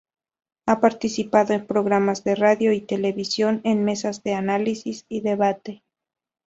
[0.65, 5.83] Ha participado en programas de radio y televisión, en mesas de análisis y debate.